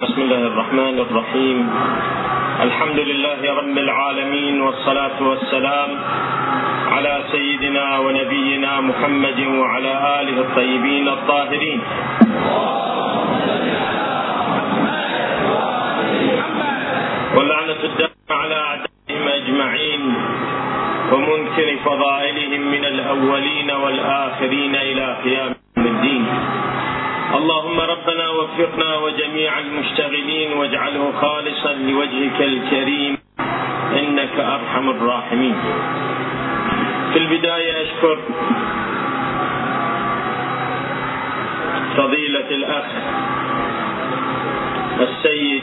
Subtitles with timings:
[0.00, 1.58] بسم الله الرحمن الرحيم.
[2.62, 5.90] الحمد لله رب العالمين والصلاة والسلام
[6.92, 11.80] على سيدنا ونبينا محمد وعلى آله الطيبين الطاهرين.
[17.36, 20.02] واللعنة الدائمة على أعدائهم أجمعين
[21.12, 26.24] ومنكر فضائلهم من الأولين والآخرين إلى قيام الدين.
[27.30, 33.18] اللهم ربنا وفقنا وجميع المشتغلين واجعله خالصا لوجهك الكريم.
[33.98, 35.56] إنك أرحم الراحمين.
[37.12, 38.18] في البداية أشكر
[41.96, 42.88] فضيلة الأخ
[45.00, 45.62] السيد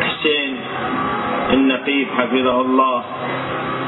[0.00, 0.56] حسين
[1.52, 3.04] النقيب حفظه الله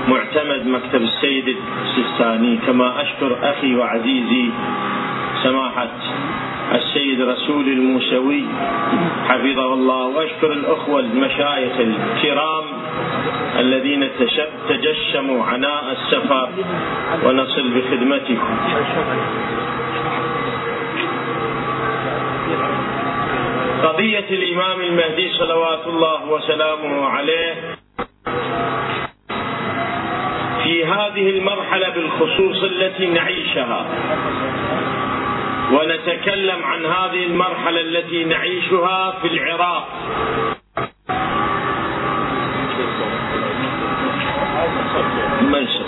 [0.09, 2.59] معتمد مكتب السيد السيستاني.
[2.67, 4.51] كما أشكر أخي وعزيزي
[5.43, 5.89] سماحة
[6.75, 8.45] السيد رسول الموسوي
[9.29, 12.65] حفظه الله واشكر الأخوة المشايخ الكرام
[13.59, 14.09] الذين
[14.69, 16.49] تجشموا عناء السفر
[17.25, 18.57] ونصل بخدمتكم.
[23.83, 27.55] قضية الإمام المهدي صلوات الله وسلامه عليه
[30.65, 33.87] في هذه المرحلة بالخصوص التي نعيشها.
[35.73, 39.89] ونتكلم عن هذه المرحلة التي نعيشها في العراق.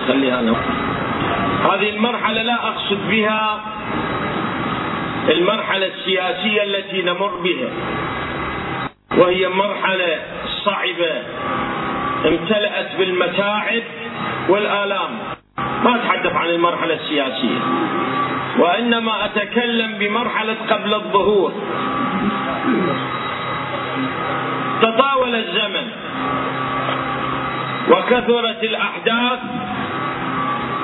[0.09, 0.57] خليها أنا.
[1.73, 3.61] هذه المرحلة لا أقصد بها
[5.29, 7.69] المرحلة السياسية التي نمر بها
[9.19, 10.19] وهي مرحلة
[10.65, 11.23] صعبة
[12.27, 13.83] امتلأت بالمتاعب
[14.49, 15.11] والآلام.
[15.85, 17.59] ما أتحدث عن المرحلة السياسية.
[18.59, 21.53] وإنما أتكلم بمرحلة قبل الظهور.
[24.83, 25.87] تطاول الزمن.
[27.91, 29.39] وكثرت الأحداث.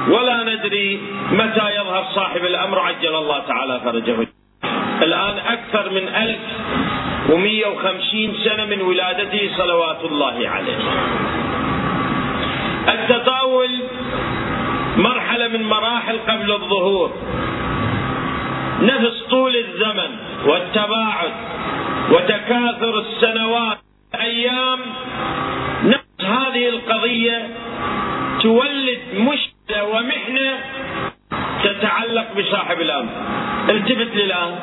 [0.09, 1.01] ولا ندري
[1.33, 2.79] متى يظهر صاحب الأمر.
[2.79, 4.27] عجل الله تعالى فرجه.
[5.03, 6.39] الآن أكثر من ألف
[7.31, 10.79] ومئة وخمسين سنة من ولادته صلوات الله عليه.
[12.89, 13.71] التطاول
[14.97, 17.13] مرحلة من مراحل قبل الظهور.
[18.81, 20.17] نفس طول الزمن
[20.47, 21.33] والتباعد
[22.11, 23.79] وتكاثر السنوات
[24.15, 24.79] أيام
[25.85, 27.49] نفس هذه القضية
[28.43, 30.61] تولد مشكلة ومحنة
[31.65, 33.11] تتعلق بصاحب الأمر.
[33.69, 34.59] التفت للآن.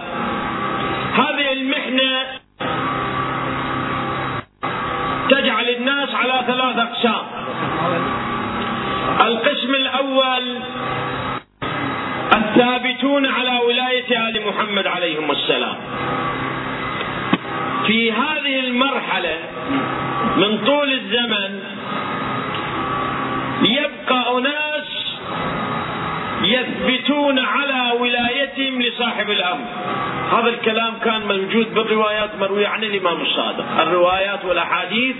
[30.35, 33.65] هذا الكلام كان موجود بالروايات مروية عن الإمام الصادق.
[33.79, 35.15] الروايات والأحاديث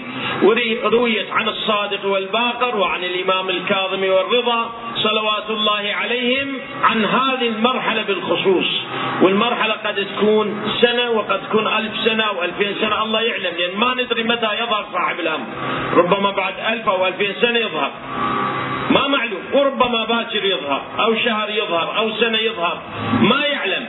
[0.83, 8.65] رويت عن الصادق والباقر وعن الإمام الكاظم والرضا صلوات الله عليهم عن هذه المرحلة بالخصوص.
[9.21, 13.93] والمرحلة قد تكون سنة وقد تكون ألف سنة أو ألفين سنة الله يعلم لأن ما
[13.93, 15.45] ندري متى يظهر صاحب الأمر.
[15.93, 17.91] ربما بعد ألف أو ألفين سنة يظهر.
[18.89, 22.81] ما معلوم وربما باكر يظهر أو شهر يظهر أو سنة يظهر.
[23.21, 23.85] ما يعلم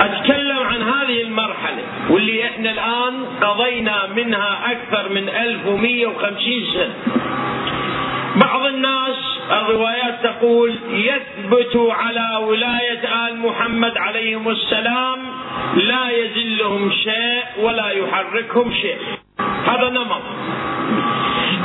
[0.00, 6.94] أتكلم عن هذه المرحلة واللي إحنا الآن قضينا منها أكثر من 1150 سنة
[8.36, 9.16] بعض الناس
[9.50, 15.18] الروايات تقول يثبت على ولاية آل محمد عليهم السلام
[15.76, 18.96] لا يزلهم شيء ولا يحركهم شيء.
[19.66, 20.22] هذا نمط.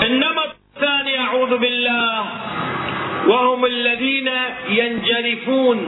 [0.01, 2.25] النمط الثاني أعوذ بالله
[3.27, 4.29] وهم الذين
[4.69, 5.87] ينجرفون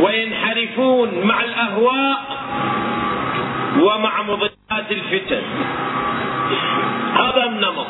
[0.00, 2.41] وينحرفون مع الأهواء
[3.78, 5.42] ومع مضلات الفتن.
[7.14, 7.86] هذا النمط.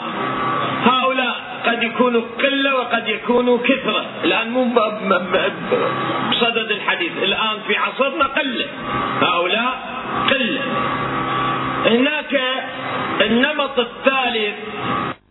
[0.85, 4.05] هؤلاء قد يكونوا قلة وقد يكونوا كثرة.
[4.25, 4.65] الآن مو
[6.31, 7.13] بصدد الحديث.
[7.23, 8.67] الآن في عصرنا قلة.
[9.23, 9.81] هؤلاء
[10.31, 10.61] قلة.
[11.87, 12.41] هناك
[13.21, 14.55] النمط الثالث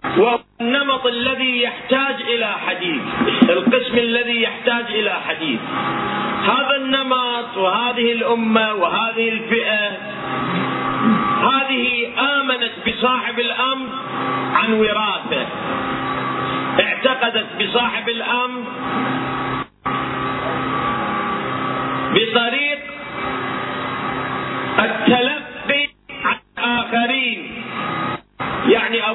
[0.03, 3.01] وهو النمط الذي يحتاج إلى حديث
[3.49, 5.59] القسم الذي يحتاج إلى حديث
[6.43, 9.97] هذا النمط وهذه الأمة وهذه الفئة
[11.41, 13.87] هذه آمنت بصاحب الامر
[14.53, 15.45] عن وراثة.
[16.79, 18.63] اعتقدت بصاحب الامر
[22.13, 22.79] بطريق
[24.79, 25.50] التلقي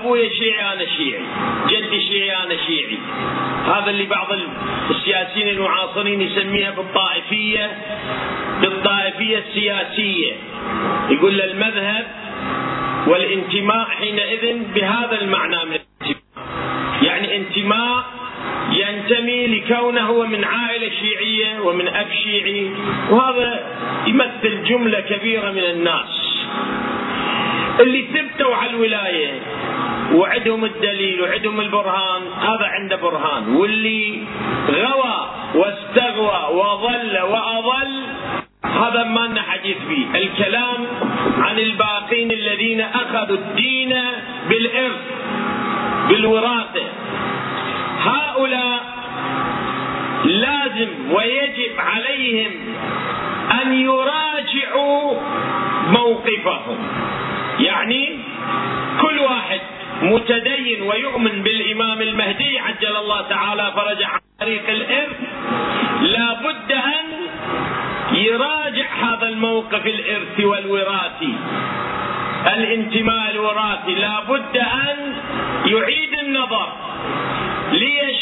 [0.06, 1.23] ابويا شيعي أنا شيعي.
[1.69, 2.99] جدي شيعي أنا شيعي.
[3.67, 4.29] هذا اللي بعض
[4.91, 7.70] السياسيين المعاصرين يسميها بالطائفية
[8.61, 10.32] بالطائفية السياسية.
[11.11, 12.06] يقول المذهب
[13.06, 16.47] والانتماء حينئذ بهذا المعنى من الانتماء.
[17.02, 18.05] يعني انتماء
[18.73, 22.70] ينتمي لكونه هو من عائلة شيعية ومن أب شيعي
[23.11, 23.67] وهذا
[24.06, 26.26] يمثل جملة كبيرة من الناس.
[27.81, 29.41] اللي ثبتوا على الولاية
[30.12, 33.56] وعندهم الدليل وعندهم البرهان هذا عنده برهان.
[33.56, 34.23] واللي
[34.69, 38.03] غوى واستغوى وضل وأضل
[38.64, 40.06] هذا ما لنا حديث فيه.
[40.14, 40.87] الكلام
[41.38, 43.94] عن الباقين الذين أخذوا الدين
[44.49, 45.03] بالإرث
[46.09, 46.87] بالوراثة.
[48.00, 48.81] هؤلاء
[50.25, 52.52] لازم ويجب عليهم
[53.62, 55.14] أن يراجعوا
[55.93, 56.79] موقفهم.
[57.61, 58.19] يعني
[60.12, 65.20] متدين ويؤمن بالإمام المهدي عجل الله تعالى فرجع عن طريق الإرث.
[66.03, 67.06] لا بد أن
[68.17, 71.35] يراجع هذا الموقف الإرثي والوراثي
[72.47, 73.94] الانتماء الوراثي.
[73.94, 75.14] لا بد أن
[75.67, 76.69] يعيد النظر.
[77.73, 78.20] ليش؟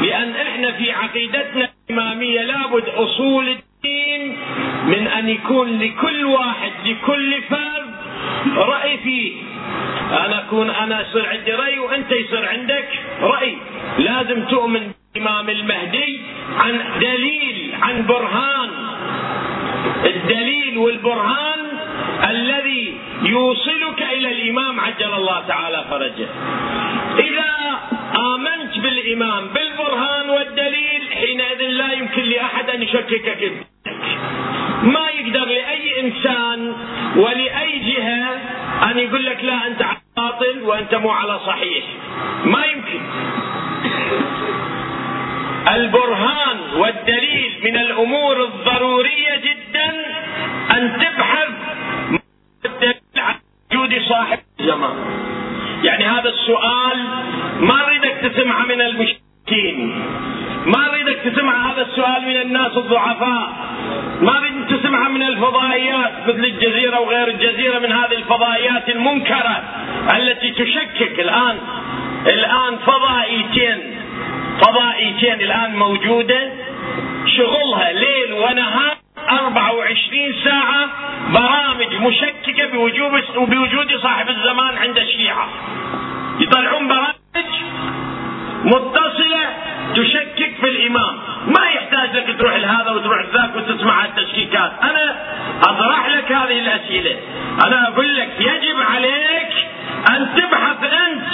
[0.00, 4.36] لأن إحنا في عقيدتنا الإمامية لابد أصول الدين
[4.86, 7.94] من أن يكون لكل واحد لكل فرد
[8.56, 9.32] رأي فيه.
[10.14, 12.88] أنا أكون أنا يصير عندي رأي وأنت يصير عندك
[13.20, 13.56] رأي.
[13.98, 16.20] لازم تؤمن بالإمام المهدي
[16.58, 18.70] عن دليل عن برهان.
[20.06, 21.60] الدليل والبرهان
[22.30, 26.28] الذي يوصلك إلى الإمام عجل الله تعالى فرجه.
[27.18, 27.54] إذا
[28.34, 33.52] آمنت بالإمام بالبرهان والدليل حينئذ لا يمكن لأحد أن يشككك
[34.82, 36.72] ما يقدر لأي إنسان
[37.16, 38.40] ولأي جهة
[38.90, 39.82] أن يقول لك لا أنت
[40.16, 41.84] باطل وأنت مو على صحيح.
[42.44, 43.00] ما يمكن.
[45.74, 49.90] البرهان والدليل من الأمور الضرورية جدا
[50.70, 51.48] أن تبحث
[52.64, 53.36] الدليل على
[53.72, 54.96] وجود صاحب الزمان
[55.84, 56.98] يعني هذا السؤال
[57.60, 60.04] ما اريدك تسمعه من المشركين.
[60.66, 63.52] ما اريدك تسمع هذا السؤال من الناس الضعفاء.
[64.22, 69.64] ما أريد تسمعه من الفضائيات مثل الجزيرة وغير الجزيرة من هذه الفضائيات المنكرة.
[70.12, 71.58] التي تشكك الآن
[72.26, 74.00] الآن فضائيتين
[74.60, 76.52] فضائيتين الآن موجودة.
[77.26, 78.96] شغلها ليل ونهار
[79.30, 80.88] 24 ساعة
[81.32, 85.48] برامج مشككة بوجود بوجود صاحب الزمان عند الشيعة.
[86.40, 87.50] يطلعون برامج
[88.64, 89.46] متصلة
[89.94, 95.16] تشكك في الإمام، ما يحتاج لك تروح لهذا وتروح لذاك وتسمع التشكيكات، أنا
[95.62, 97.16] أطرح لك هذه الأسئلة،
[97.66, 99.52] أنا أقول لك يجب عليك
[100.08, 101.28] أن تبحث أنت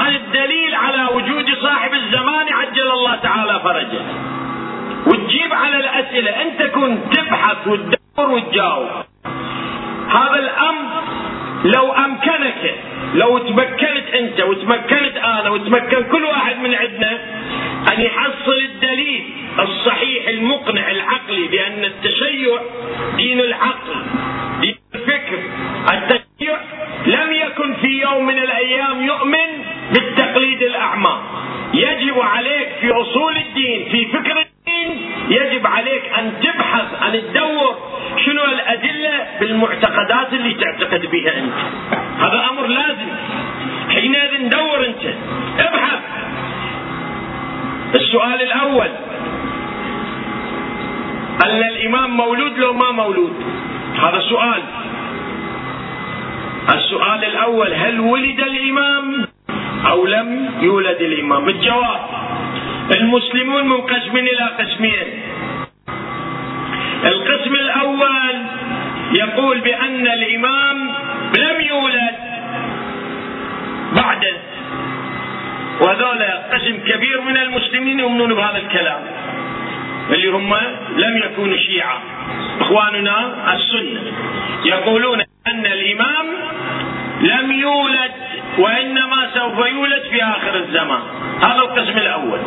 [0.00, 4.02] عن الدليل على وجود صاحب الزمان عجل الله تعالى فرجه.
[5.06, 6.30] وتجيب على الأسئلة.
[6.42, 8.88] أنت كنت تبحث وتدور وتجاوب.
[10.10, 11.02] هذا الأمر
[11.64, 12.74] لو أمكنك
[13.14, 17.18] لو تمكنت أنت وتمكنت أنا وتمكن كل واحد من عندنا
[17.92, 19.24] أن يحصل الدليل
[19.58, 22.58] الصحيح المقنع العقلي بأن التشيع
[23.16, 23.94] دين العقل.
[41.24, 41.52] بها انت
[42.18, 43.08] هذا أمر لازم.
[43.88, 45.14] حينئذ دور أنت.
[45.58, 45.98] ابحث.
[47.94, 48.88] السؤال الأول.
[51.44, 53.42] أن الإمام مولود لو ما مولود؟
[53.96, 54.62] هذا سؤال.
[56.74, 59.26] السؤال الأول هل ولد الإمام
[59.86, 62.00] أو لم يولد الإمام؟ الجواب.
[62.96, 65.22] المسلمون منقسمين إلى قسمين.
[67.04, 68.34] القسم الأول
[69.12, 70.93] يقول بأن الإمام
[71.38, 72.14] لم يولد
[73.96, 74.36] بعده
[75.80, 76.22] وهذول
[76.52, 79.00] قسم كبير من المسلمين يؤمنون بهذا الكلام
[80.10, 80.54] اللي هم
[80.96, 82.02] لم يكونوا شيعة.
[82.60, 84.00] إخواننا السنة
[84.64, 86.26] يقولون أن الإمام
[87.20, 88.10] لم يولد
[88.58, 91.02] وإنما سوف يولد في آخر الزمان.
[91.42, 92.40] هذا القسم الأول.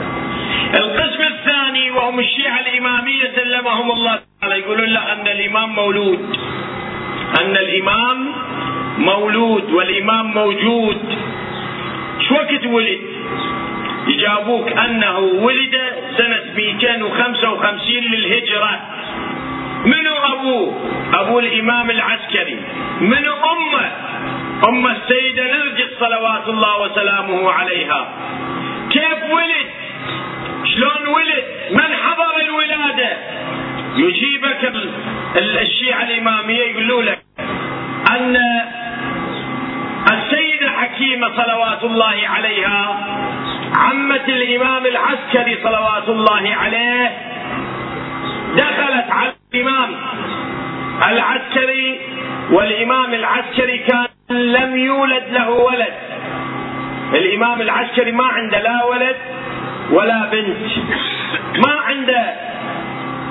[0.74, 6.38] القسم الثاني وهم الشيعة الإمامية سلمهم الله تعالى يقولون لا أن الإمام مولود.
[7.42, 8.34] أن الإمام
[8.98, 10.98] مولود والإمام موجود.
[12.28, 13.00] شو وقت ولد؟
[14.08, 15.76] يجابوك أنه ولد
[16.18, 18.80] سنة 255 للهجرة.
[19.86, 20.74] منو أبوه؟
[21.14, 22.58] أبو الإمام العسكري.
[23.02, 23.92] منو أمه؟
[24.70, 28.14] أم السيدة نرجس صلوات الله وسلامه عليها.
[28.90, 29.68] كيف ولد؟
[30.66, 33.18] شلون ولد؟ من حضر الولادة؟
[33.96, 34.74] يجيبك
[35.36, 37.20] الشيعة الإمامية يقولوا لك
[38.12, 38.38] أن
[40.98, 42.98] السيدة حكيمة صلوات الله عليها.
[43.76, 47.12] عمة الإمام العسكري صلوات الله عليه.
[48.56, 49.96] دخلت على الإمام
[51.10, 52.00] العسكري
[52.52, 55.94] والإمام العسكري كان لم يولد له ولد.
[57.14, 59.16] الإمام العسكري ما عنده لا ولد
[59.92, 60.58] ولا بنت.
[61.66, 62.34] ما عنده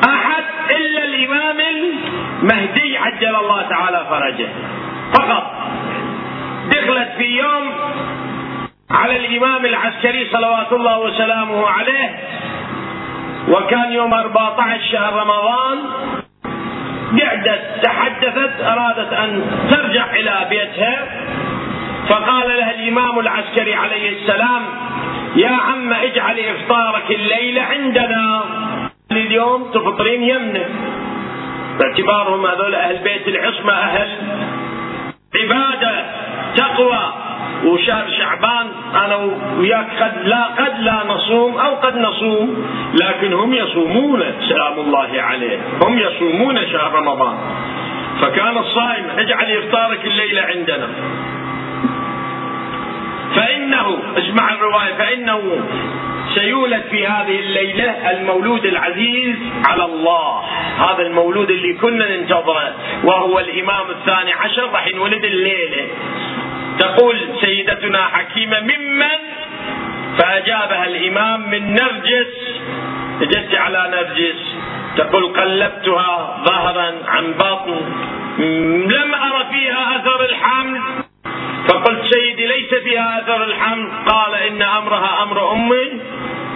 [0.04, 4.48] أحد إلا الإمام المهدي عجل الله تعالى فرجه.
[5.14, 5.52] فقط.
[6.70, 7.72] دخلت في يوم
[8.90, 12.16] على الإمام العسكري صلوات الله وسلامه عليه
[13.48, 15.78] وكان يوم 14 شهر رمضان
[17.20, 21.06] قعدت تحدثت أرادت أن ترجع إلى بيتها
[22.08, 24.62] فقال لها الإمام العسكري عليه السلام
[25.36, 28.42] يا عم اجعل إفطارك الليلة عندنا
[29.12, 30.64] اليوم تفطرين يمنا
[31.78, 34.08] باعتبارهم هذول أهل بيت العصمة أهل
[35.34, 36.25] عبادة.
[36.56, 37.12] تقوى
[37.64, 39.16] وشهر شعبان أنا
[39.58, 42.66] وياك قد لا قد لا نصوم أو قد نصوم
[43.00, 47.36] لكن هم يصومون سلام الله عليه هم يصومون شهر رمضان.
[48.20, 50.88] فكان الصائم اجعل إفطارك الليلة عندنا.
[53.36, 55.40] فإنه اسمع الرواية فإنه
[56.34, 59.36] سيولد في هذه الليلة المولود العزيز
[59.68, 60.42] على الله.
[60.78, 65.88] هذا المولود اللي كنا ننتظره وهو الإمام الثاني عشر راح ينولد الليلة.
[66.78, 69.18] تقول سيدتنا حكيمة ممن
[70.18, 72.34] فأجابها الإمام من نرجس.
[73.20, 74.40] جدت على نرجس.
[74.96, 77.80] تقول قلبتها ظهرا عن بطن
[78.88, 80.80] لم أر فيها أثر الحمل.
[81.68, 83.90] فقلت سيدي ليس فيها أثر الحمل.
[84.08, 86.00] قال إن أمرها أمر أمي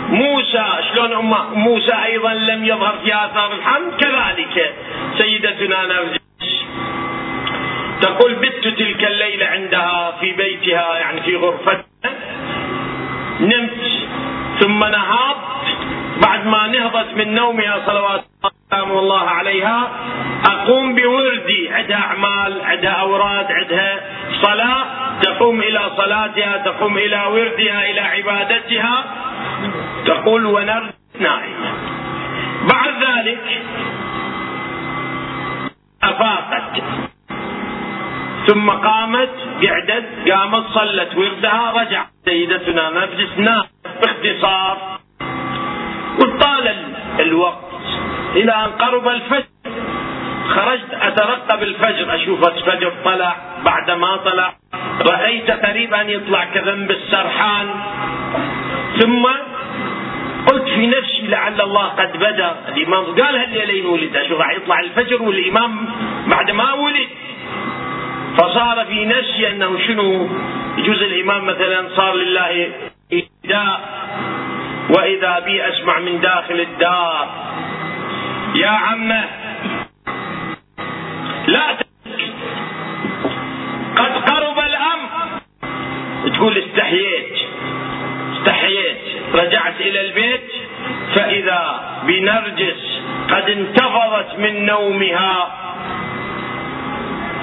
[0.08, 0.66] موسى.
[0.92, 4.74] شلون أم موسى أيضا لم يظهر فيها أثر الحمل؟ كذلك.
[5.18, 6.29] سيدتنا نرجس.
[8.00, 11.84] تقول بت تلك الليلة عندها في بيتها يعني في غرفتها.
[13.40, 14.08] نمت
[14.60, 15.76] ثم نهضت.
[16.22, 18.24] بعد ما نهضت من نومها صلوات
[18.72, 19.90] الله عليها
[20.46, 21.70] أقوم بوردي.
[21.72, 24.00] عندها أعمال عندها أوراد عندها
[24.42, 24.84] صلاة.
[25.22, 29.04] تقوم إلى صلاتها تقوم إلى وردها إلى عبادتها.
[30.06, 31.72] تقول ونرد نائمة.
[32.68, 33.62] بعد ذلك
[36.02, 36.82] أفاقت.
[38.50, 39.30] ثم قامت
[39.62, 41.16] قعدت قامت صلت.
[41.16, 42.04] وردها رجع.
[42.24, 42.90] سيدتنا
[43.36, 43.64] نام
[44.02, 44.98] باختصار.
[46.20, 46.74] وطال
[47.20, 47.74] الوقت.
[48.36, 49.46] إلى أن قرب الفجر.
[50.48, 52.14] خرجت أترقب الفجر.
[52.14, 53.36] أشوف الفجر طلع.
[53.64, 54.54] بعد ما طلع
[55.00, 57.66] رأيت قريب ان يطلع كذنب السرحان.
[59.00, 59.26] ثم
[60.46, 62.56] قلت في نفسي لعل الله قد بدا.
[62.68, 65.86] الإمام قال هالليلين ولد أشوف راح يطلع الفجر والإمام
[66.26, 67.08] بعد ما ولد.
[68.36, 70.28] فصار في نفسي أنه شنو؟
[70.78, 72.72] يجوز الإمام مثلا صار لله
[73.12, 73.80] إهداء
[74.96, 77.28] وإذا بي أسمع من داخل الدار.
[78.54, 79.24] يا عمه
[81.46, 81.76] لا
[83.96, 85.40] قد قرب الأمر.
[86.34, 87.32] تقول استحييت.
[88.36, 88.96] استحييت.
[89.34, 90.50] رجعت إلى البيت
[91.14, 95.49] فإذا بنرجس قد انتفضت من نومها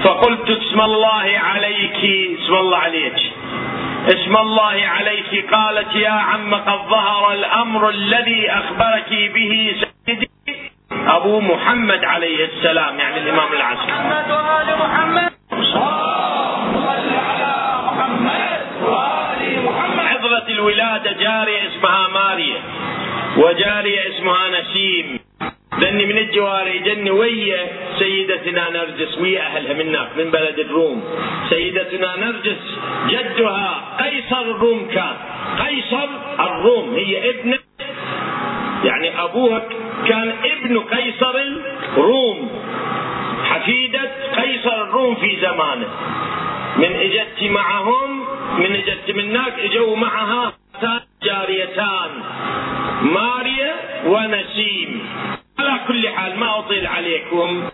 [0.08, 2.00] فقلت اسم الله عليك
[2.40, 3.20] اسم الله عليك.
[4.08, 10.30] اسم الله عليك قالت يا عم قد ظهر الأمر الذي أخبرك به سيدي
[10.92, 13.94] أبو محمد عليه السلام يعني الإمام العسكري.
[13.94, 15.32] محمد وآل محمد.
[20.08, 22.62] حضرة الولادة جارية اسمها ماريا
[23.38, 25.20] وجارية اسمها نسيم.
[25.78, 27.87] لاني من الجواري جني ويا.
[28.00, 31.04] سيدتنا نرجس ويا أهلها من من بلد الروم.
[31.50, 32.62] سيدتنا نرجس
[33.10, 35.16] جدها قيصر الروم كان
[35.60, 37.60] قيصر الروم هي ابنة.
[38.84, 39.62] يعني أبوها
[40.08, 41.36] كان ابن قيصر
[41.98, 42.50] الروم.
[43.44, 45.88] حفيدة قيصر الروم في زمانه.
[46.78, 48.26] من إجت معهم
[48.60, 50.54] من إجت من هناك إجوا معها
[51.24, 52.12] جاريتان
[53.02, 53.76] ماريا
[54.06, 55.10] ونسيم.
[55.60, 57.70] على كل حال ما أطيل عليكم.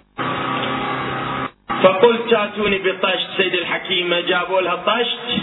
[1.83, 5.41] فقلت تأتوني بطشت سيد الحكيمة جابوا لها طشت.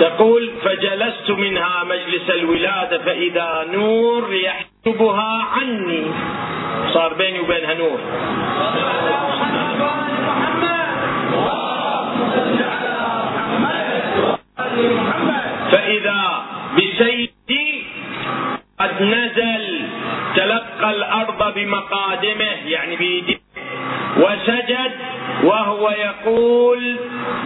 [0.00, 6.04] تقول فجلست منها مجلس الولادة فإذا نور يحجبها عني.
[6.94, 7.98] صار بيني وبينها نور.
[15.72, 16.44] فإذا
[16.76, 17.84] بسيدي
[18.80, 19.80] قد نزل
[20.36, 23.43] تلقى الأرض بمقادمه يعني بيديه
[24.16, 24.92] وسجد
[25.44, 26.96] وهو يقول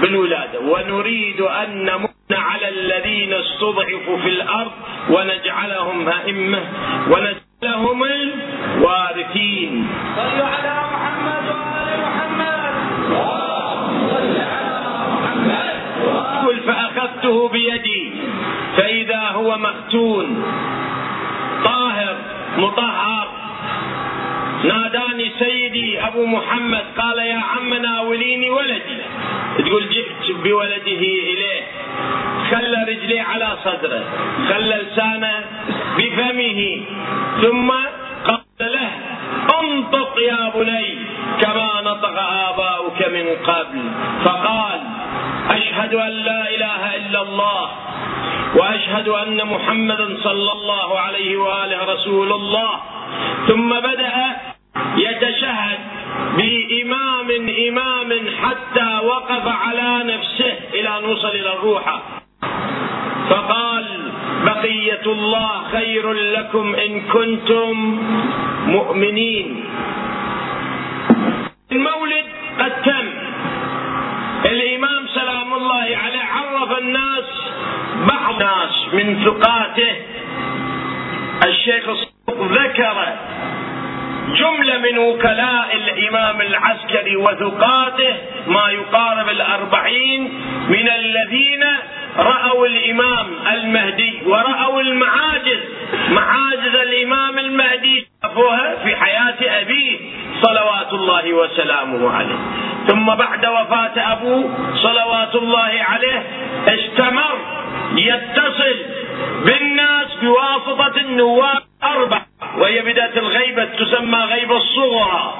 [0.00, 4.72] بالولادة ونريد أن نمن على الذين استضعفوا في الأرض
[5.10, 6.60] ونجعلهم أئمة
[7.10, 9.88] ونجعلهم الوارثين.
[10.16, 12.58] صلوا على محمد وآل محمد.
[16.46, 18.12] قل فأخذته بيدي
[18.76, 20.44] فإذا هو مختون
[21.64, 22.16] طاهر
[22.58, 23.28] مطهر
[24.64, 28.98] ناداني سيدي أبو محمد قال يا عم ناوليني ولدي.
[29.58, 31.62] تقول جئت بولده إليه.
[32.50, 34.04] خلى رجليه على صدره
[34.48, 35.44] خلى لسانه
[35.98, 36.80] بفمه.
[37.42, 37.70] ثم
[38.26, 38.90] قال له
[39.60, 40.98] انطق يا بني
[41.40, 43.78] كما نطق آباؤك من قبل.
[44.24, 44.80] فقال
[45.50, 47.70] أشهد أن لا إله إلا الله
[48.54, 52.80] وأشهد أن محمدا صلى الله عليه وآله رسول الله.
[53.48, 54.36] ثم بدأ
[54.98, 55.78] يتشهد
[56.36, 57.28] بإمام
[57.68, 58.10] إمام
[58.42, 62.02] حتى وقف على نفسه إلى أن وصل إلى الروحة
[63.30, 63.84] فقال
[64.44, 68.00] بقية الله خير لكم إن كنتم
[68.66, 69.64] مؤمنين.
[71.72, 72.26] المولد
[72.58, 73.08] قد تم
[74.44, 77.24] الإمام سلام الله عليه عرف الناس
[78.08, 79.92] بعض الناس من ثقاته.
[81.44, 82.96] الشيخ الصدوق ذكر
[84.34, 88.16] جملة من وكلاء الإمام العسكري وثقاته
[88.46, 91.64] ما يقارب الأربعين من الذين
[92.18, 95.58] رأوا الإمام المهدي ورأوا المعاجز.
[96.10, 99.98] معاجز الإمام المهدي شافوها في حياة أبيه
[100.42, 102.38] صلوات الله وسلامه عليه.
[102.88, 106.22] ثم بعد وفاة أبوه صلوات الله عليه
[106.66, 107.38] استمر
[107.96, 108.76] يتصل
[109.44, 112.27] بالناس بواسطة النواب أربعة.
[112.58, 115.34] وهي بداية الغيبة تسمى غيبة الصغرى.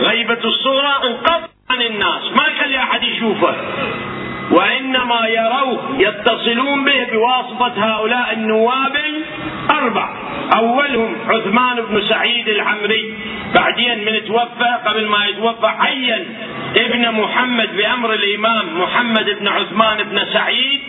[0.00, 2.22] غيبة الصغرى انقطع عن الناس.
[2.38, 3.54] ما يخلي أحد يشوفه.
[4.50, 10.08] وإنما يروه يتصلون به بواسطة هؤلاء النواب الأربع
[10.56, 13.14] أولهم عثمان بن سعيد العمري
[13.54, 16.36] بعدين من توفى قبل ما يتوفى عين
[16.76, 20.80] ابن محمد بأمر الإمام محمد بن عثمان بن سعيد.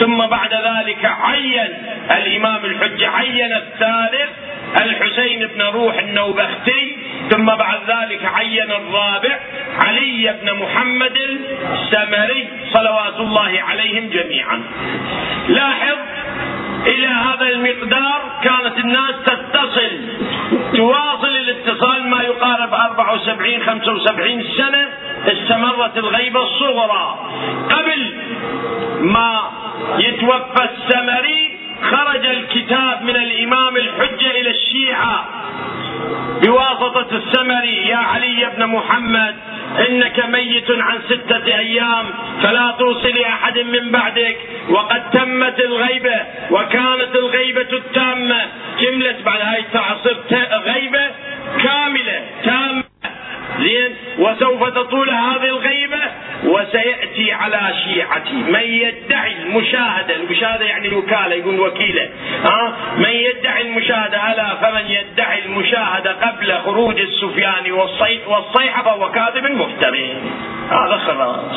[0.00, 1.68] ثم بعد ذلك عين
[2.10, 4.30] الإمام الحجة عين الثالث
[4.76, 6.96] الحسين بن روح النوبختي
[7.30, 9.38] ثم بعد ذلك عين الرابع
[9.78, 11.18] علي بن محمد
[11.72, 14.62] السمري صلوات الله عليهم جميعا.
[15.48, 15.96] لاحظ
[16.86, 19.90] إلى هذا المقدار كانت الناس تتصل
[20.76, 24.88] تواصل الاتصال ما يقارب 74 75 سنة
[25.26, 27.18] استمرت الغيبة الصغرى.
[27.70, 28.14] قبل
[29.00, 29.50] ما
[29.98, 31.58] يتوفى السمري
[31.90, 35.24] خرج الكتاب من الإمام الحجة إلى الشيعة.
[36.42, 39.34] بواسطة السمري يا علي بن محمد
[39.88, 42.06] إنك ميت عن ستة أيام
[42.42, 44.36] فلا توصي لأحد من بعدك.
[44.68, 46.20] وقد تمت الغيبة
[46.50, 48.46] وكانت الغيبة التامة.
[48.80, 50.16] جملت بعد هاي تعصب
[50.66, 51.10] غيبة
[51.62, 52.85] كاملة تامة.
[53.66, 56.02] زين وسوف تطول هذه الغيبة
[56.44, 58.32] وسيأتي على شيعتي.
[58.32, 62.08] من يدعي المشاهدة المشاهدة يعني الوكالة يقول وكيلة.
[62.44, 67.72] ها؟ من يدعي المشاهدة ألا؟ فمن يدعي المشاهدة قبل خروج السفياني
[68.26, 70.14] والصيحة فهو كاذب مفتري.
[70.70, 71.56] هذا خلاص.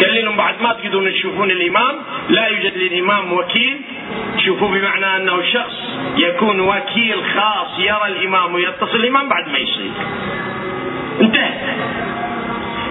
[0.00, 1.94] قال لهم بعد ما تقدرون تشوفون الإمام
[2.28, 3.80] لا يوجد للإمام وكيل.
[4.44, 5.76] شوفوا بمعنى أنه شخص
[6.16, 9.90] يكون وكيل خاص يرى الإمام ويتصل الإمام بعد ما يصير.
[11.20, 11.52] انتهى.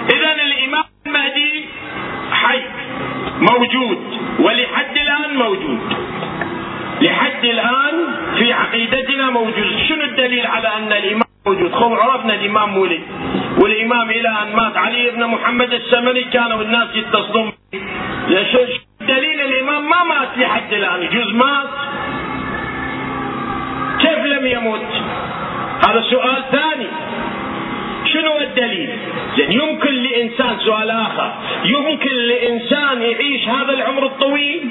[0.10, 1.66] اذا الإمام المهدي
[2.32, 2.62] حي
[3.40, 3.98] موجود
[4.40, 5.80] ولحد الآن موجود.
[7.02, 7.96] لحد الآن
[8.38, 9.78] في عقيدتنا موجود.
[9.90, 13.02] شنو الدليل على أن الإمام موجود؟ خب عرفنا الإمام ولد
[13.58, 14.78] والإمام إلى أن مات.
[14.78, 17.52] علي بن محمد السمري كانوا الناس يتصلون
[19.02, 21.02] دليل الإمام ما مات لحد الآن.
[21.04, 21.70] يجوز مات.
[24.00, 24.90] كيف لم يمت
[25.88, 26.43] هذا سؤال
[29.38, 31.34] زين يمكن لإنسان سؤال آخر.
[31.66, 34.70] يمكن لإنسان يعيش هذا العمر الطويل؟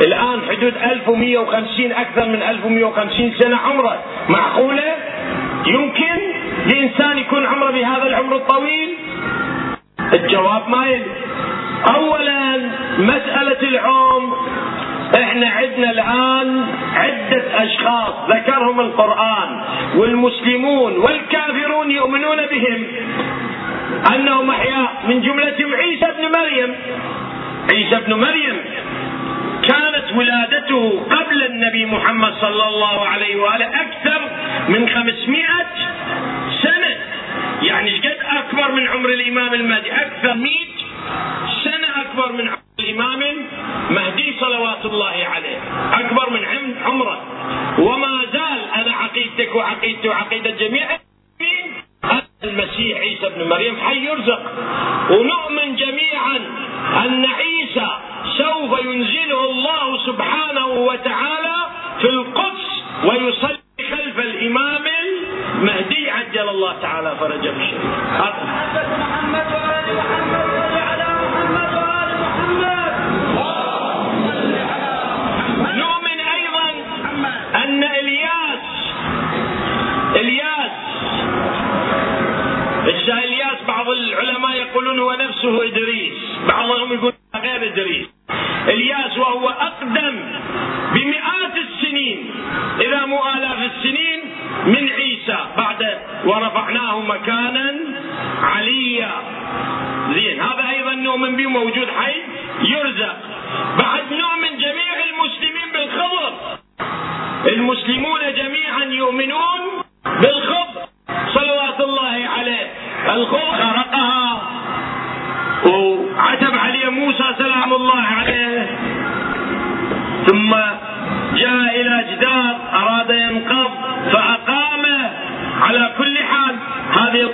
[0.00, 4.02] الآن حدود 1150 أكثر من 1150 سنة عمره.
[4.28, 4.94] معقولة؟
[5.66, 6.18] يمكن
[6.66, 8.88] لإنسان يكون عمره بهذا العمر الطويل؟
[10.12, 11.04] الجواب ما يلي.
[11.96, 12.56] أولا
[12.98, 14.36] مسألة العمر.
[15.14, 19.60] إحنا عندنا الآن عدة أشخاص ذكرهم القرآن
[19.96, 22.86] والمسلمون والكافرون يؤمنون بهم.
[24.14, 26.74] انهم احياء من جملتهم عيسى ابن مريم.
[27.70, 28.56] عيسى ابن مريم
[29.62, 34.20] كانت ولادته قبل النبي محمد صلى الله عليه وآله أكثر
[34.68, 35.66] من خمسمائة
[38.50, 40.50] أكبر من عمر الإمام المهدي؟ أكثر 100
[41.64, 45.58] سنة أكبر من عمر الإمام المهدي صلوات الله عليه.
[45.92, 46.44] أكبر من
[46.84, 47.20] عمره.
[47.78, 50.86] وما زال أنا عقيدتك وعقيدتي وعقيدة جميع
[52.44, 54.42] المسيح عيسى ابن مريم حي يرزق.
[55.10, 56.36] ونؤمن جميعا
[57.06, 57.49] أن عيسى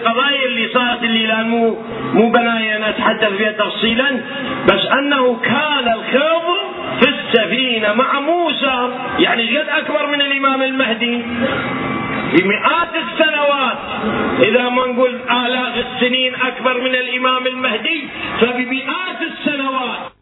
[0.06, 1.76] القضايا اللي صارت اللي الآن مو
[2.12, 4.20] مو بنايا نتحدث فيها تفصيلا.
[4.68, 6.58] بس أنه كان الخضر
[7.00, 11.22] في السفينة مع موسى يعني قد أكبر من الإمام المهدي.
[12.32, 13.78] بمئات السنوات
[14.42, 18.08] إذا ما نقول آلاف السنين أكبر من الإمام المهدي
[18.40, 20.15] فبمئات السنوات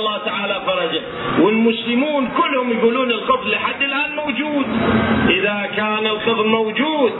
[0.00, 1.02] الله تعالى فرجه.
[1.44, 4.66] والمسلمون كلهم يقولون الخضر لحد الآن موجود.
[5.28, 7.12] إذا كان الخضر موجود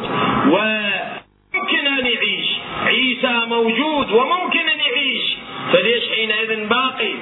[0.46, 2.48] وممكن أن يعيش.
[2.84, 5.36] عيسى موجود وممكن أن يعيش.
[5.72, 7.12] فليش حينئذ باقي؟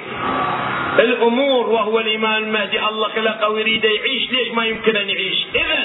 [0.99, 2.87] الأمور وهو الامام المهدي.
[2.87, 4.31] الله خلقه ويريد يعيش.
[4.31, 5.79] ليش ما يمكن أن يعيش؟ اذا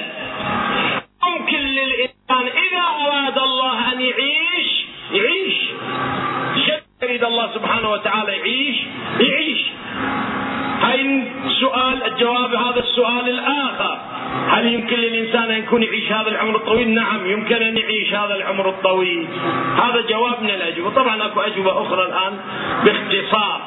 [1.22, 4.70] ممكن للإنسان إذا أراد الله أن يعيش
[5.12, 5.54] يعيش.
[7.14, 8.77] يريد الله سبحانه وتعالى يعيش
[9.20, 9.62] يعيش
[10.81, 13.98] هاي السؤال الجواب هذا السؤال الآخر
[14.48, 18.68] هل يمكن للإنسان أن يكون يعيش هذا العمر الطويل؟ نعم يمكن أن يعيش هذا العمر
[18.68, 19.29] الطويل.
[19.77, 22.40] هذا جواب من الأجوبة، طبعا أكو أجوبة أخرى الآن
[22.85, 23.61] باختصار.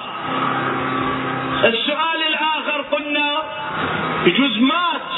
[1.64, 3.44] السؤال الآخر قلنا
[4.26, 5.17] يجوز مات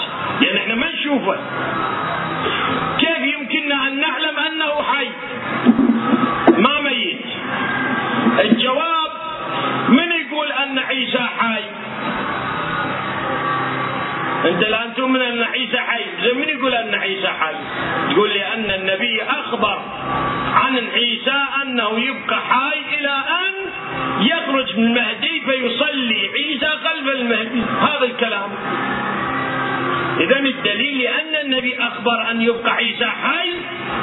[31.89, 33.49] أخبر أن يبقى عيسى حي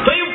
[0.04, 0.25] فيبقى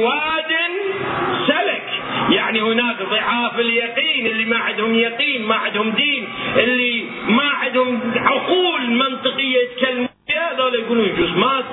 [0.00, 0.52] واد
[1.46, 1.82] سلك.
[2.30, 8.90] يعني هناك ضعاف اليقين اللي ما عندهم يقين ما عندهم دين اللي ما عندهم عقول
[8.90, 10.08] منطقية يتكلمون.
[10.36, 11.64] هذول يقولون يجوز مات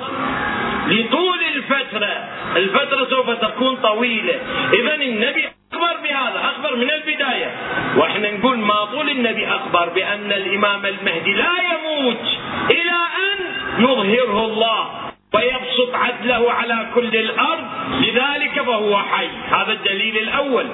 [0.86, 2.28] لطول الفترة.
[2.56, 4.40] الفترة سوف تكون طويلة.
[4.72, 7.56] إذا النبي أخبر بهذا أخبر من البداية.
[7.96, 12.22] وإحنا نقول ما طول النبي أخبر بأن الإمام المهدي لا يموت
[12.70, 13.38] إلى أن
[13.84, 15.07] يظهره الله.
[15.38, 17.64] ويبسط عدله على كل الأرض
[18.00, 19.28] لذلك فهو حي.
[19.50, 20.66] هذا الدليل الأول.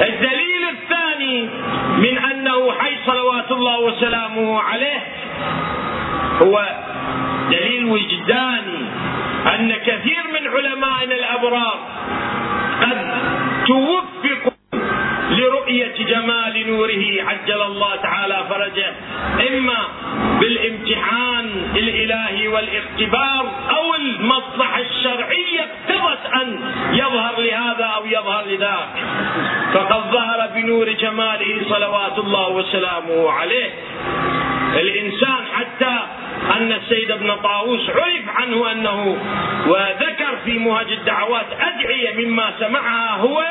[0.00, 1.48] الدليل الثاني
[1.98, 5.00] من أنه حي صلوات الله وسلامه عليه
[6.42, 6.66] هو
[7.50, 8.80] دليل وجداني
[9.54, 11.78] أن كثير من علمائنا الأبرار
[12.82, 13.14] قد
[13.66, 14.49] توفقوا
[15.98, 18.92] جمال نوره عجل الله تعالى فرجه.
[19.48, 19.78] إما
[20.40, 26.60] بالامتحان الإلهي والاختبار أو المصلحة الشرعية اقتضت أن
[26.92, 28.88] يظهر لهذا أو يظهر لذاك.
[29.74, 33.70] فقد ظهر بنور جماله صلوات الله وسلامه عليه.
[34.80, 35.98] الإنسان حتى
[36.56, 39.18] أن السيد ابن طاووس عرف عنه أنه
[39.66, 43.44] وذكر في مهج الدعوات أدعية مما سمعها هو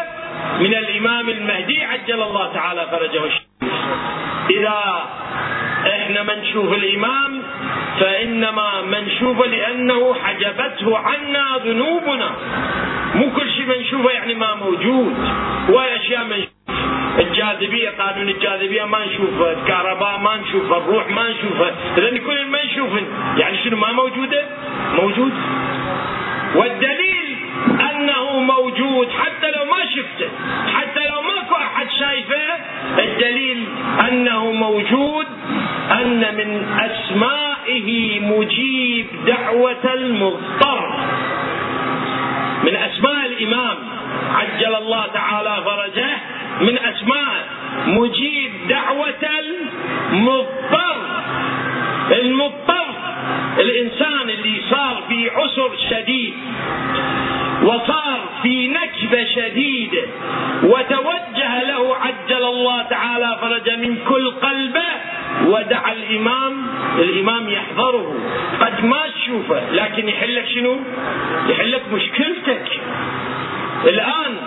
[0.59, 3.49] من الإمام المهدي عجل الله تعالى فرجه الشريف
[4.49, 5.05] إذا
[5.87, 7.41] إحنا منشوف الإمام
[7.99, 12.31] فإنما منشوفه لأنه حجبته عنا ذنوبنا.
[13.15, 15.15] مو كل شيء منشوفه يعني ما موجود.
[15.69, 16.49] وأشياء منشوفة
[17.19, 19.51] الجاذبية قانون الجاذبية ما نشوفه.
[19.51, 20.77] الكهرباء ما نشوفه.
[20.77, 21.71] الروح ما نشوفه.
[21.97, 23.03] إذا كل ما نشوفه
[23.37, 24.45] يعني شنو ما موجودة؟
[25.01, 25.33] موجود.
[26.55, 27.37] والدليل
[27.91, 29.58] أنه موجود حتى لو
[29.99, 30.29] شفته
[30.73, 32.45] حتى لو ماكو أحد شايفه
[32.99, 33.65] الدليل
[34.09, 35.27] أنه موجود
[35.91, 40.93] أن من أسمائه مجيب دعوة المضطر.
[42.63, 43.77] من أسماء الإمام
[44.35, 46.09] عجل الله تعالى فرجه
[46.61, 47.47] من أسماء
[47.87, 49.23] مجيب دعوة
[50.11, 50.97] المضطر.
[52.11, 52.85] المضطر
[53.59, 56.33] الإنسان اللي صار في عسر شديد.
[57.63, 60.01] وصار في نكبة شديدة
[60.63, 64.89] وتوجه له عجل الله تعالى فرج من كل قلبه
[65.45, 66.67] ودعا الإمام
[66.99, 68.15] الإمام يحضره.
[68.61, 70.79] قد ما تشوفه لكن يحلك شنو؟
[71.49, 72.67] يحلك مشكلتك.
[73.85, 74.37] الآن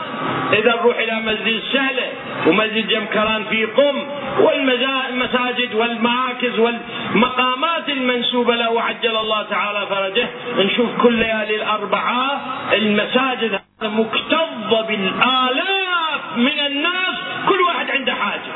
[0.52, 2.12] إذا نروح إلى مسجد السهلة
[2.46, 4.06] ومسجد جمكران في قم
[4.38, 10.28] والمساجد والمراكز والمقامات المنسوبة له عجل الله تعالى فرجه.
[10.58, 12.40] نشوف كل ليالي الأربعاء
[12.72, 17.16] المساجد مكتظة بالآلاف من الناس.
[17.48, 18.52] كل واحد عنده حاجة.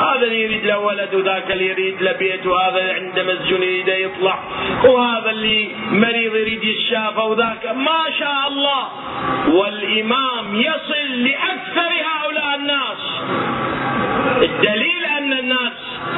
[0.00, 4.38] هذا اللي يريد له ولد وذاك اللي يريد له بيت وهذا عنده مسجون يريد يطلع
[4.84, 8.88] وهذا اللي مريض يريد يشافى وذاك ما شاء الله.
[9.48, 13.02] والإمام يصل لأكثر هؤلاء الناس.
[14.42, 15.72] الدليل أن الناس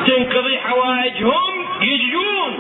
[0.07, 2.53] تنقضي حوائجهم يجون.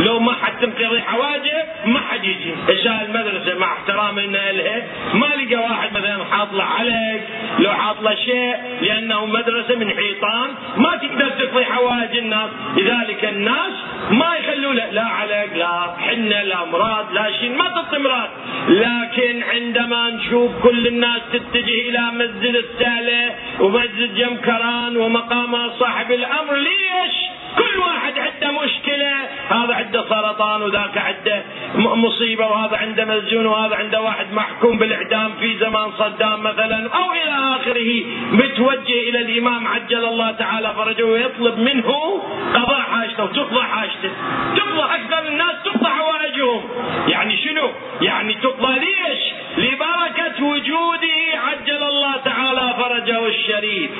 [0.00, 2.54] لو ما حد تنقضي حواجه ما حد يجي.
[2.68, 4.82] عشاء المدرسة مع احترامنا لها
[5.14, 7.20] ما لقى واحد مثلا حاط له علق
[7.58, 12.50] لو حاط له شيء لأنه مدرسة من حيطان ما تقدر تقضي حوائج الناس.
[12.76, 13.72] لذلك الناس
[14.10, 18.30] ما يخلوا له لا علق لا حنة لا مراد لا شيء ما تعطي مراد.
[18.68, 27.16] لكن عندما نشوف كل الناس تتجه إلى مسجد السالة ومسجد جمكران ومقام صاحب الأمر ليش
[27.58, 29.12] كل واحد عنده مشكلة
[29.48, 31.42] هذا عنده سرطان وذاك عنده
[31.74, 37.56] مصيبة وهذا عنده مسجون وهذا عنده واحد محكوم بالإعدام في زمان صدام مثلا أو إلى
[37.56, 38.04] آخره.
[38.32, 42.22] متوجه إلى الإمام عجل الله تعالى فرجه ويطلب منه
[42.54, 44.10] قضاء حاجته وتقضى حاجته.
[44.56, 46.62] تقضى أكثر الناس تقضى حوائجهم.
[47.08, 49.22] يعني شنو؟ يعني تقضى ليش؟
[49.56, 53.90] لبركة وجوده عجل الله تعالى فرجه الشريف.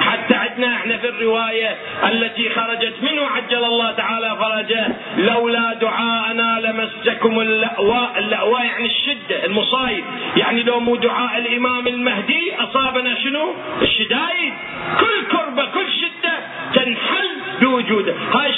[0.00, 4.88] حتى عندنا إحنا في الرواية التي خرجت منه عجل الله تعالى فرجه
[5.18, 10.04] لولا دعاءنا لمسكم اللأواء اللأواء يعني الشدة المصايب.
[10.36, 14.52] يعني لو مو دعاء الإمام المهدي أصابنا شنو؟ الشدائد
[15.00, 16.32] كل كربة كل شدة
[16.74, 17.28] تنحل
[17.60, 18.14] بوجوده.
[18.34, 18.54] هاي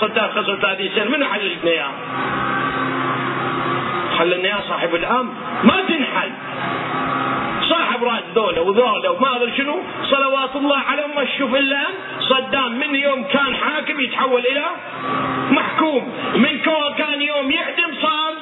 [0.00, 1.16] صدام خسرت هذه السنة.
[1.16, 1.92] من حل لنا اياها
[4.18, 5.32] حل يا صاحب الأمر.
[5.64, 6.30] ما تنحل.
[7.68, 11.80] صاحب رأس ذولا وذولا وما أدري شنو صلوات الله عليهم ما تشوف إلا
[12.20, 14.64] صدام من يوم كان حاكم يتحول إلى
[15.50, 16.02] محكوم
[16.34, 16.60] من
[16.98, 18.32] كان يوم يعدم صار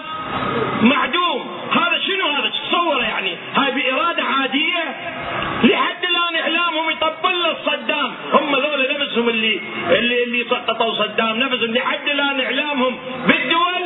[0.82, 1.40] معدوم.
[1.72, 4.84] هذا شنو هذا؟ تصوره يعني؟ هاي بإرادة عادية
[5.64, 9.60] لحد الآن إعلامهم يطبل له صدام هم ذولا نفسهم اللي
[9.90, 13.82] اللي اللي سقطوا صدام نفسهم لحد الآن إعلامهم بالدول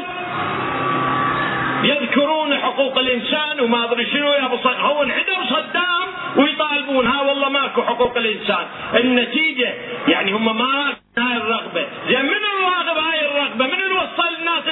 [1.84, 2.39] يذكرون
[2.70, 7.06] حقوق الإنسان وما أدري شنو يا أبو هو انعدم صدام ويطالبون.
[7.06, 8.66] ها والله ماكو حقوق الإنسان.
[8.94, 9.74] النتيجة
[10.08, 11.86] يعني هم ما هاي الرغبة.
[12.08, 14.64] زين من الراغب هاي الرغبة؟ من اللي وصل الناس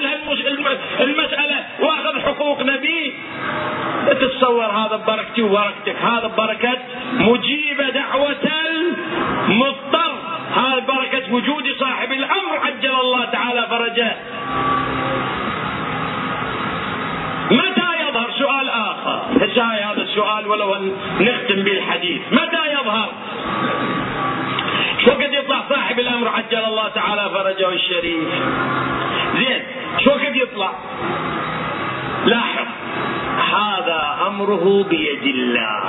[1.00, 3.14] المسألة؟ واخذ حقوق نبي.
[4.06, 5.96] تتصور هذا ببركتي وبركتك.
[5.96, 6.78] هذا ببركه
[7.12, 8.44] مجيب دعوة
[9.48, 10.12] المضطر.
[10.56, 14.16] هذا بركة وجود صاحب الأمر عجل الله تعالى فرجه
[17.50, 18.30] متى يظهر
[19.14, 23.08] آخر هسه هذا السؤال ولو أن نختم به الحديث متى يظهر؟
[25.04, 28.28] شو قد يطلع صاحب الأمر؟ عجل الله تعالى فرجه الشريف.
[29.38, 29.62] زين
[30.04, 30.72] شو قد يطلع؟
[32.26, 32.66] لاحظ.
[33.54, 35.80] هذا أمره بيد الله.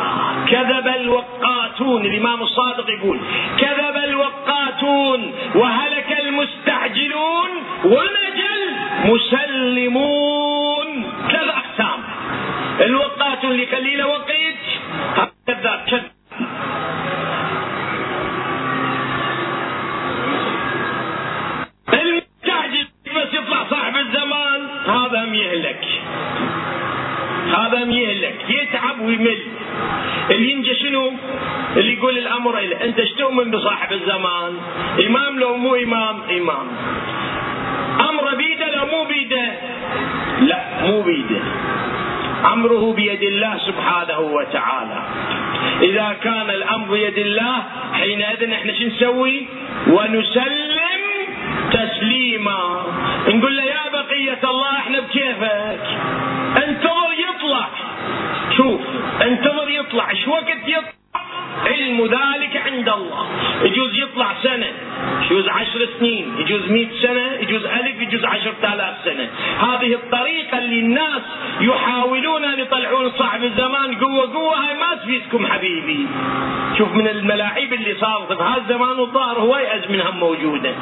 [0.48, 2.06] كذب الوقاتون.
[2.06, 3.20] الإمام الصادق يقول
[3.58, 7.50] كذب الوقاتون وهلك المستعجلون
[7.86, 8.62] ونجل
[9.06, 10.69] مسلمون.
[12.82, 14.32] الوقاتون لقليل وقت
[15.48, 16.12] كذاب كذاب
[21.94, 25.86] المستعجل بس يطلع صاحب الزمان هذا هم يهلك
[27.58, 29.38] هذا هم يهلك يتعب ويمل
[30.32, 31.12] اللي ينجى شنو؟
[31.78, 32.84] اللي يقول الأمر إله.
[32.86, 34.58] أنت إيش تؤمن بصاحب الزمان؟
[35.08, 36.68] إمام لو مو إمام؟ إمام.
[38.10, 39.54] أمر بيده لو مو بيده؟
[40.39, 41.42] لا مو بيده.
[42.45, 45.02] أمره بيد الله سبحانه وتعالى.
[45.82, 49.47] إذا كان الأمر بيد الله حينئذ إحنا شو نسوي؟
[49.88, 51.02] ونسلم
[51.71, 52.84] تسليما.
[53.28, 55.86] نقول له يا بقية الله إحنا بكيفك.
[56.58, 57.67] انتظر يطلع.
[58.58, 58.82] شوف
[59.21, 60.99] انتظر يطلع إيش وقت يطلع
[61.70, 63.26] علم ذلك عند الله.
[63.64, 64.72] يجوز يطلع سنة
[65.26, 69.30] يجوز عشر سنين يجوز مئة سنة يجوز ألف يجوز عشرة آلاف سنة.
[69.60, 71.22] هذه الطريقة اللي الناس
[71.62, 76.08] يحاولون أن يطلعون صاحب الزمان قوة قوة هاي ما تفيدكم حبيبي.
[76.78, 80.74] شوف من الملاعيب اللي صارت في هذا الزمان والظاهر هواي أزمنها موجودة.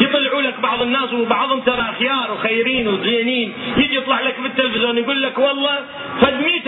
[0.00, 3.52] يطلعوا لك بعض الناس وبعضهم ترى خيار وخيرين وزينين.
[3.76, 5.78] يجي يطلع لك في التلفزيون يقول لك والله
[6.20, 6.67] فد 100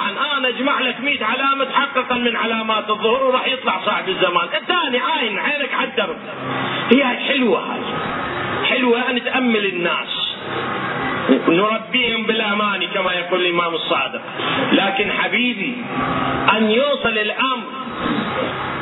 [0.00, 4.48] طلعا أنا أجمع لك 100 علامة تحققا من علامات الظهور وراح يطلع صاحب الزمان.
[4.54, 6.16] الثاني عاين عينك على الدرب.
[6.92, 7.80] هي حلوة هاي
[8.64, 10.36] حلوة أن تأمل الناس.
[11.48, 14.20] نربيهم بالامان كما يقول الإمام الصادق.
[14.72, 15.76] لكن حبيبي
[16.56, 17.64] أن يوصل الأمر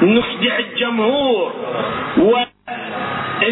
[0.02, 1.52] نخدع الجمهور
[2.18, 2.44] و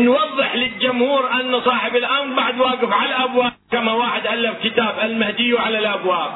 [0.00, 5.78] نوضح للجمهور أن صاحب الأمر بعد واقف على الأبواب كما واحد ألف كتاب المهدي على
[5.78, 6.30] الأبواب.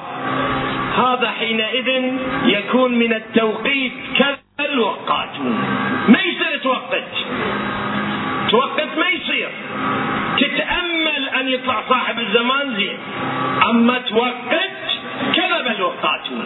[1.01, 1.89] هذا حينئذ
[2.45, 5.59] يكون من التوقيت كذا الوقاتون.
[6.09, 7.13] ما يصير توقت؟
[8.51, 9.51] توقت ما يصير.
[10.39, 12.99] تتأمل أن يطلع صاحب الزمان زين.
[13.71, 14.81] أما توقت
[15.35, 16.45] كذب الوقاتون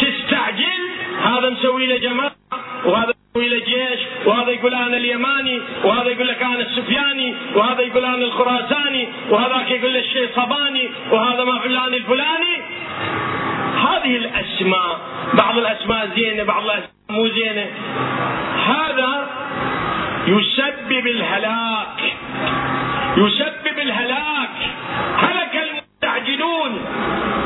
[0.00, 0.82] تستعجل
[1.22, 2.32] هذا مسوي له جماعة
[2.84, 8.24] وهذا إلى جيش وهذا يقول أنا اليماني وهذا يقول لك أنا السفياني وهذا يقول أنا
[8.24, 12.56] الخراساني وهذاك يقول لك الشيء صباني وهذا ما فلان الفلاني.
[13.88, 14.98] هذه الأسماء
[15.34, 17.66] بعض الأسماء زينة بعض الأسماء مو زينة.
[18.66, 19.30] هذا
[20.26, 22.00] يسبب الهلاك.
[23.16, 24.56] يسبب الهلاك.
[25.18, 26.84] هلك المستعجلون.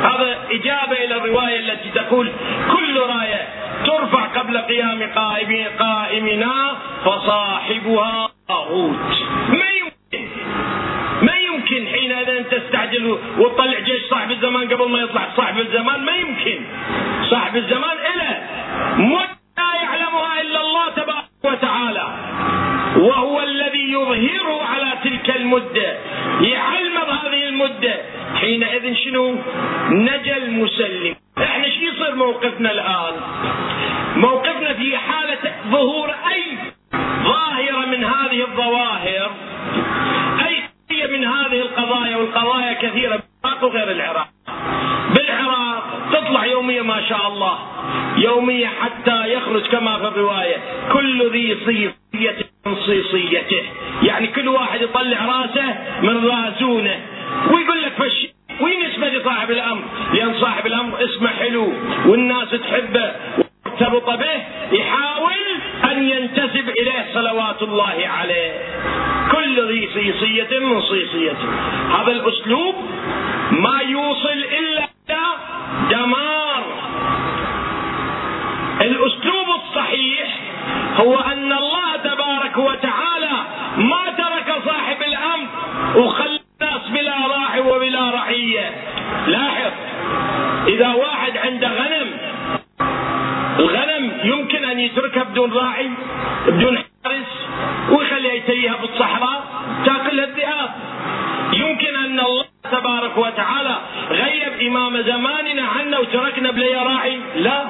[0.02, 2.32] هذا إجابة إلى الرواية التي تقول
[2.70, 3.48] كل راية
[3.86, 8.96] ترفع قبل قيام قائم قائمنا فصاحبها طاغوت
[9.48, 10.28] ما يمكن
[11.22, 12.44] ما يمكن حينئذ ان
[13.02, 16.60] تستعجل وتطلع جيش صاحب الزمان قبل ما يطلع صاحب الزمان ما يمكن
[17.30, 18.38] صاحب الزمان إله
[19.08, 19.31] لا
[69.60, 71.48] ذي صيصية من صيصيته
[72.00, 72.74] هذا الأسلوب
[73.50, 75.22] ما يوصل إلا إلى
[75.90, 76.64] دمار
[78.80, 80.38] الأسلوب الصحيح
[80.96, 83.32] هو أن الله تبارك وتعالى
[83.76, 85.48] ما ترك صاحب الأمر
[85.96, 88.70] وخلى الناس بلا راعي وبلا رعية.
[89.26, 89.72] لاحظ
[90.68, 92.08] إذا واحد عنده غنم
[93.58, 95.90] الغنم يمكن أن يتركها بدون راعي
[96.46, 97.48] بدون حارس
[97.90, 99.44] ويخليها يتيها بالصحراء
[99.86, 100.70] تاكلها الذئاب
[101.52, 103.76] يمكن ان الله تبارك وتعالى
[104.10, 107.62] غيب امام زماننا عنا وتركنا بلا راعي لا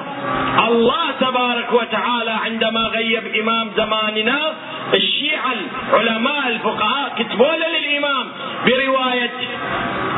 [0.67, 4.53] الله تبارك وتعالى عندما غيب إمام زماننا
[4.93, 5.53] الشيعة
[5.93, 8.27] العلماء الفقهاء كتبوا للإمام
[8.65, 9.31] برواية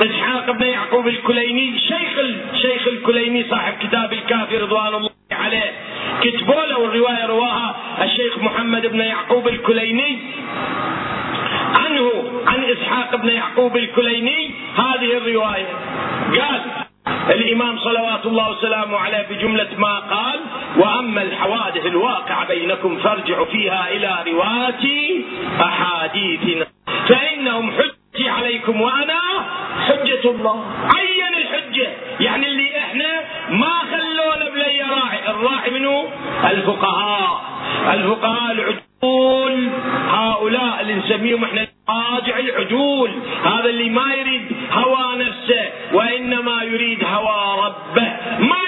[0.02, 2.20] إسحاق بن يعقوب الكليني شيخ
[2.54, 5.72] الشيخ الكليني صاحب كتاب الكافي رضوان الله عليه
[6.22, 10.18] كتبوا له الرواية رواها الشيخ محمد بن يعقوب الكليني.
[11.74, 12.12] عنه
[12.48, 15.68] عن إسحاق بن يعقوب الكليني هذه الرواية.
[16.40, 16.62] قال
[17.30, 19.65] الإمام صلوات الله وسلامه عليه بجملة ما
[22.50, 24.84] بينكم فارجعوا فيها إلى رواة
[25.62, 26.66] أحاديثنا
[27.10, 29.20] فإنهم حجتي عليكم وأنا
[29.88, 30.66] حجة الله.
[30.96, 31.88] عين الحجة.
[32.20, 35.30] يعني اللي إحنا ما خلونا بلي راعي.
[35.30, 36.10] الراعي منه
[36.52, 37.42] الفقهاء.
[37.94, 39.70] الفقهاء العدول
[40.10, 43.12] هؤلاء اللي نسميهم إحنا راجع العدول
[43.46, 44.42] هذا اللي ما يريد
[44.72, 48.08] هوى نفسه وإنما يريد هوى ربه.
[48.40, 48.65] ما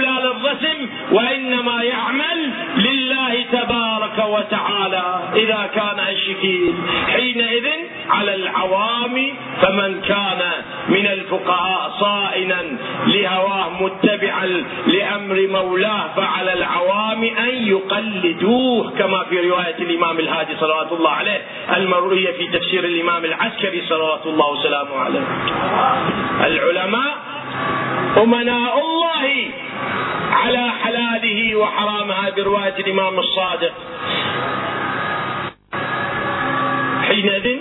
[0.00, 6.74] للاسم ولا للرسم وإنما يعمل لله تبارك وتعالى إذا كان الشكيل
[7.12, 7.66] حينئذ
[8.10, 9.32] على العوام
[9.62, 10.40] فمن كان
[10.88, 12.62] من الفقهاء صائنا
[13.06, 14.46] لهواه متبعا
[14.86, 21.42] لأمر مولاه فعلى العوام أن يقلدوه كما في رواية الإمام الهادي صلوات الله عليه
[21.76, 25.24] المروية في تفسير الإمام العسكري صلوات الله وسلامه عليه.
[26.46, 27.14] العلماء
[28.22, 29.50] أمناء الله
[30.32, 33.72] على حلاله وحرامها بروايه الإمام الصادق.
[37.08, 37.58] حينئذ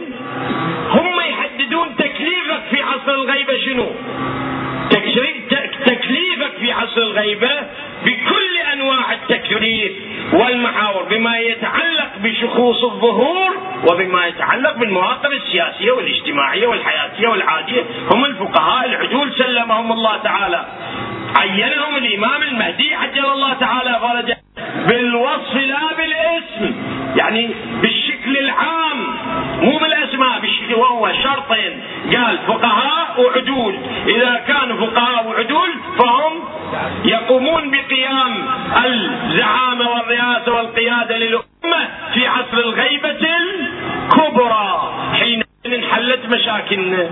[0.89, 3.85] هم يحددون تكليفك في عصر الغيبة شنو
[5.85, 7.51] تكليفك في عصر الغيبة
[8.05, 9.91] بكل أنواع التكليف
[10.33, 13.51] والمحاور بما يتعلق بشخوص الظهور
[13.91, 20.65] وبما يتعلق بالمواقف السياسية والاجتماعية والحياتية والعادية هم الفقهاء العدول سلمهم الله تعالى.
[21.35, 24.37] عينهم الإمام المهدي عجل الله تعالى فرجه
[24.87, 26.75] بالوصف لا بالاسم.
[27.15, 27.49] يعني
[27.81, 28.99] بالشكل العام
[29.61, 31.83] مو بالأسماء بالشكل وهو شرطين.
[32.15, 33.77] قال فقهاء وعدول
[34.07, 36.33] إذا كانوا فقهاء وعدول فهم
[37.05, 38.45] يقومون بقيام
[38.85, 41.52] الزعامة والرئاسه والقيادة للأمة.
[42.13, 45.42] في عصر الغيبة الكبرى حين
[45.73, 47.09] انحلت مشاكلنا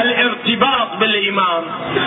[0.00, 1.62] الارتباط بالامام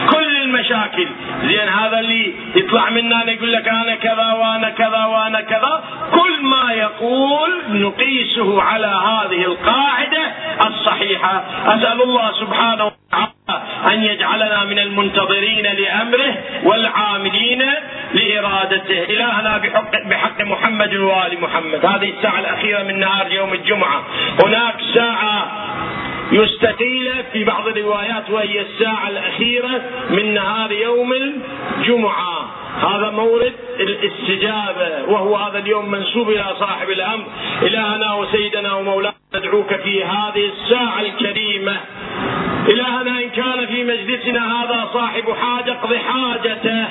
[0.09, 1.07] كل المشاكل.
[1.43, 5.83] زين هذا اللي يطلع منا يقول لك أنا كذا وأنا كذا وأنا كذا.
[6.11, 10.23] كل ما يقول نقيسه على هذه القاعدة
[10.67, 11.43] الصحيحة.
[11.65, 13.33] أسأل الله سبحانه وتعالى
[13.91, 16.33] أن يجعلنا من المنتظرين لأمره
[16.63, 17.63] والعاملين
[18.13, 19.03] لإرادته.
[19.03, 21.85] إلهنا بحق, بحق محمد وآل محمد.
[21.85, 24.03] هذه الساعة الأخيرة من نهار يوم الجمعة.
[24.45, 25.51] هناك ساعة
[26.33, 32.51] يستقيل في بعض الروايات وهي الساعة الأخيرة من نهار يوم الجمعة.
[32.79, 37.25] هذا مورد الاستجابة وهو هذا اليوم منسوب إلى صاحب الأمر.
[37.61, 41.77] إلهنا وسيدنا ومولانا ندعوك في هذه الساعة الكريمة.
[42.67, 46.85] إلهنا كان في مجلسنا هذا صاحب حاجة اقض حاجته.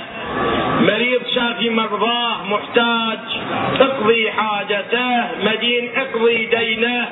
[0.80, 3.18] مريض شافي مرضاه محتاج
[3.80, 5.30] اقضي حاجته.
[5.45, 7.09] مدين اقضي دينه.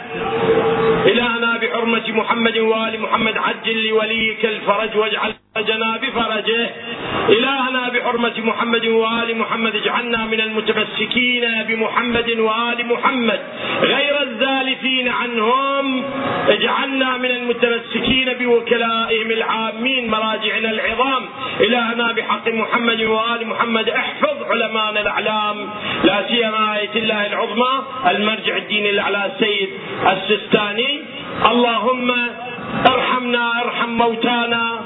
[1.06, 6.70] إلهنا بحرمة محمد وآل محمد عجل لوليك الفرج واجعل فرجنا بفرجه
[7.28, 13.40] إلهنا بحرمة محمد وآل محمد اجعلنا من المتمسكين بمحمد وآل محمد.
[13.82, 16.04] غير الزالفين عنهم
[16.48, 18.34] اجعلنا من المتمسكين
[19.20, 21.28] بوكلائهم العامين مراجعنا العظام.
[21.60, 25.70] إلهنا بحق محمد وآل محمد احفظ علماءنا الأعلام.
[26.04, 27.72] لا سيما آية الله العظمى
[28.06, 29.70] المرجع الديني الأعلى السيد
[30.06, 31.00] السستاني.
[31.50, 32.10] اللهم
[32.86, 34.80] ارحمنا ارحم موتانا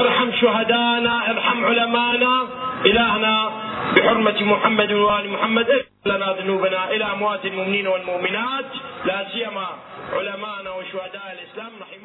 [0.00, 2.48] ارحم شهدانا ارحم علمانا.
[2.86, 3.50] إلهنا
[3.96, 8.70] بحرمة محمد وآل محمد اغفر لنا ذنوبنا إلى أموات المؤمنين والمؤمنات.
[9.04, 9.66] لا سيما
[10.12, 12.04] علماءنا وشهداء الإسلام رحمه